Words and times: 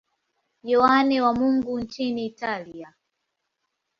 Yohane 0.63 1.21
wa 1.21 1.33
Mungu 1.33 1.79
nchini 1.79 2.25
Italia. 2.25 2.93